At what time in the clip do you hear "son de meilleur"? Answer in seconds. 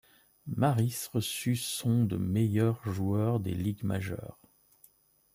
1.57-2.81